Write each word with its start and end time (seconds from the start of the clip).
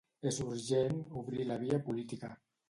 És 0.29 0.37
urgent 0.45 0.97
obrir 1.21 1.45
la 1.51 1.59
via 1.65 1.79
política. 1.91 2.33